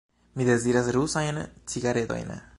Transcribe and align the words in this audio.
Mi 0.39 0.47
deziras 0.47 0.89
rusajn 0.95 1.41
cigaredojn. 1.73 2.35